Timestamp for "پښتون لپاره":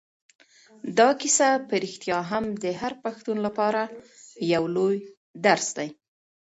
3.03-3.81